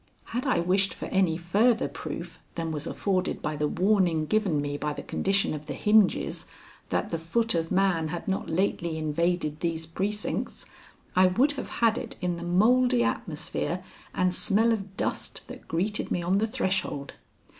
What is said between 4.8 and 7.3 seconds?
the condition of the hinges, that the